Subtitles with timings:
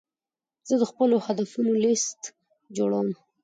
[0.67, 2.21] زه د خپلو هدفونو لیست
[2.77, 3.07] جوړوم.